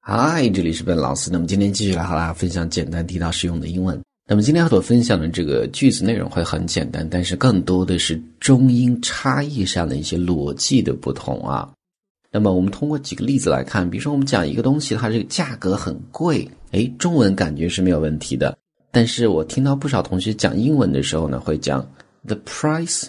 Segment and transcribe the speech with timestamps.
[0.00, 1.30] 嗨，这里是本老师。
[1.30, 4.00] 那么今天继续来和大家分享简单地道实用的英文。
[4.26, 11.70] 那么今天和我分享的这个句子内容会很简单，但是更多的是中英差异上的一些逻辑的不同啊。
[12.30, 18.56] 那么我们通过几个例子来看，比如说我们讲一个东西，它这个价格很贵，诶，中文感觉是没有问题的。
[18.90, 21.86] 但是我听到不少同学讲英文的时候呢，会讲
[22.24, 23.08] the price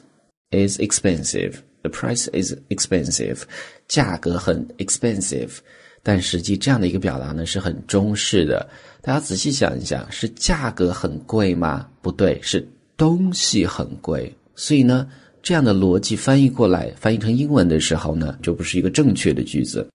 [0.51, 1.53] is expensive。
[1.81, 3.43] The price is expensive，
[3.87, 5.59] 价格很 expensive。
[6.01, 8.69] 但实际这样的一个表达呢是很中式的，
[9.01, 11.87] 大家仔细想一想，是价格很贵吗？
[12.01, 14.33] 不对，是东西很贵。
[14.55, 15.07] 所以呢，
[15.41, 19.87] 这样的逻辑翻译过来，翻译成英文的时候呢，就不是一个正确的句子。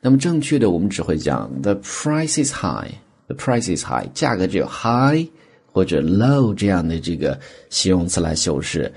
[0.00, 5.26] 那么正确的，我们只会讲 the price is high，the price is high，价格只有 high
[5.66, 7.38] 或者 low 这样的这个
[7.70, 8.92] 形容词来修饰。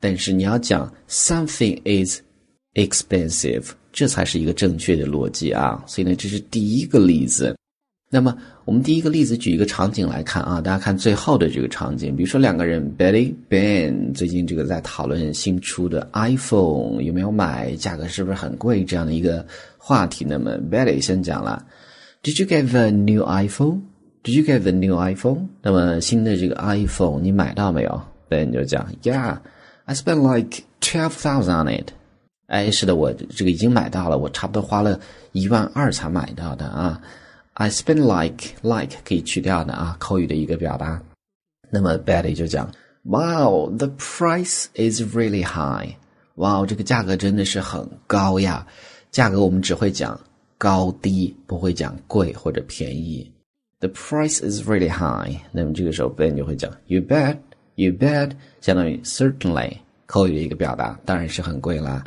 [0.00, 2.20] 但是你要讲 something is
[2.74, 3.64] expensive。
[3.92, 5.82] 这才是一个正确的逻辑啊！
[5.86, 7.56] 所以呢，这是第一个例子。
[8.12, 19.46] 那么，我们第一个例子举一个场景来看啊，大家看最后的这个场景，比如说两个人，Betty、Ben 最近这个在讨论新出的 iPhone 有没有买，价格是不是很贵这样的一个
[19.78, 20.24] 话题。
[20.28, 21.64] 那么，Betty 先讲了
[22.24, 23.82] ，Did you get the new iPhone?
[24.24, 25.46] Did you get the new iPhone?
[25.62, 29.38] 那么新的这个 iPhone 你买到没有？Ben 就讲，Yeah,
[29.84, 31.92] I spent like twelve thousand on it.
[32.50, 34.98] 哎，是的，我这个已经买到了，我差不多花了
[35.30, 37.00] 一万二才买到的啊。
[37.52, 41.00] I spend like like 可以去掉的啊，口语的一个表达。
[41.70, 42.68] 那么 Betty 就讲
[43.04, 45.94] ，Wow, the price is really high.
[46.34, 48.66] 哇哦，这个价格真的是很高呀。
[49.12, 50.18] 价格我们只会讲
[50.58, 53.30] 高低，不会讲贵或者便宜。
[53.78, 55.38] The price is really high.
[55.52, 57.36] 那么这个时候 Ben 就会讲，You bet,
[57.76, 59.76] you bet，相当于 certainly
[60.06, 62.02] 口语的一个表达，当然是很贵啦。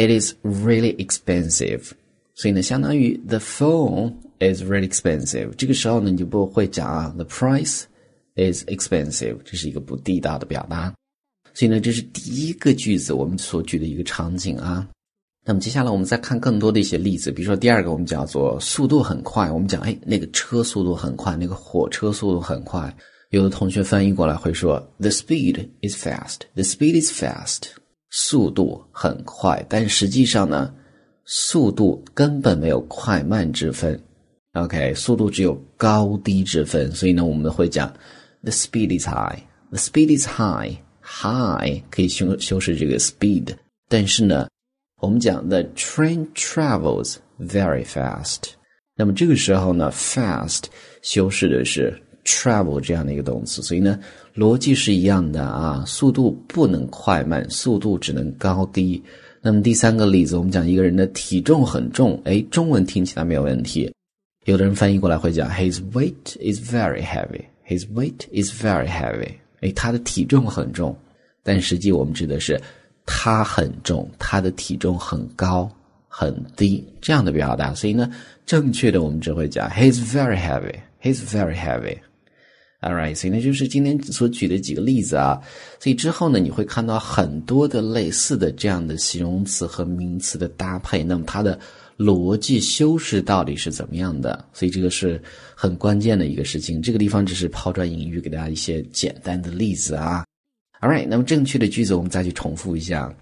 [0.00, 1.90] It is really expensive，
[2.34, 5.50] 所以呢，相当于 the phone is really expensive。
[5.58, 7.82] 这个时候呢，你就不会讲啊，the price
[8.34, 10.94] is expensive，这是一个不地道的表达。
[11.52, 14.88] 所以呢，这是第一个句子我们所举的一个场景啊。
[15.44, 19.50] 那么接下来我们再看更多的一些例子，比如说第二个，我们叫做速度很快。
[19.50, 22.96] 我们讲，哎，那个车速度很快，那个火车速度很快。
[23.30, 27.64] 有的同学翻译过来会说，the speed is fast，the speed is fast。
[28.10, 30.74] 速度很快，但实际上呢，
[31.24, 33.98] 速度根本没有快慢之分。
[34.54, 36.90] OK，速度只有高低之分。
[36.90, 37.88] 所以呢，我们会讲
[38.42, 39.38] the speed is high。
[39.70, 43.54] The speed is high，high 可以修修饰这个 speed。
[43.88, 44.48] 但是呢，
[45.00, 48.54] 我们讲 the train travels very fast。
[48.96, 50.64] 那么这个时候呢，fast
[51.02, 53.62] 修饰的是 travel 这样的一个动词。
[53.62, 53.98] 所以呢。
[54.36, 59.02] 逻辑是一样的啊，速度不能快慢，速度只能高低。
[59.42, 63.92] 那么第三个例子，我们讲一个人的体重很重，哎，中文听起来没有问题，
[64.44, 67.42] 有的人翻译过来会讲 His weight is very heavy.
[67.66, 69.34] His weight is very heavy.
[69.60, 70.96] 哎，他的体重很重，
[71.42, 72.58] 但实际我们指的是
[73.04, 75.68] 他很重，他的体重很高
[76.06, 77.74] 很低这样的表达。
[77.74, 78.08] 所以呢，
[78.46, 80.76] 正确的我们只会讲 He's very heavy.
[81.02, 81.98] He's very heavy.
[82.80, 85.38] All right，所以那，就是今天所举的几个例子啊。
[85.78, 91.04] 所以之后呢，你会看到很多的类似的这样的形容词和名词的搭配。
[91.04, 91.60] 那么它的
[91.98, 94.42] 逻辑修饰到底是怎么样的？
[94.54, 95.22] 所以这个是
[95.54, 96.80] 很关键的一个事情。
[96.80, 100.24] 这个地方只是抛砖引玉，给大家一些简单的例子啊。
[100.80, 103.14] Alright，那么正确的句子我们再去重复一下：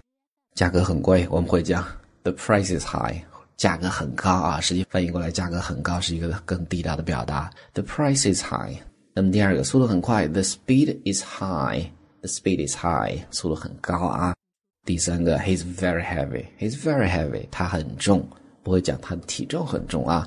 [0.54, 1.84] 价格很贵，我们会讲
[2.22, 3.16] The price is high。
[3.56, 7.50] 价格很高啊，实际翻译过来，价格很高是一个更地道的表达。
[7.75, 8.76] The price is high。
[9.19, 14.33] 那么第二个速度很快，the speed is high，the speed is high，速度很高啊。
[14.87, 18.25] 第三个，he's very heavy，he's very heavy，他很重，
[18.62, 20.25] 不会讲他的体重很重啊。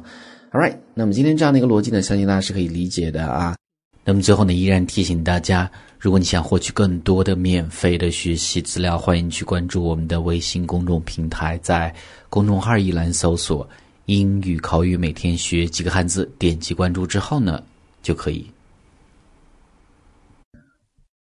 [0.51, 3.55] All right，那么今天这样的一个逻辑呢，相信大家是可以理解的啊。
[4.03, 11.95] 那么最后呢，依然提醒大家，如果你想获取更多的免费的学习资料，欢迎去关注我们的微信公众平台，在
[12.29, 13.65] 公众号一栏搜索
[14.07, 17.63] “英语口语每天学几个汉字”，点击关注之后呢，
[18.03, 18.45] 就可以。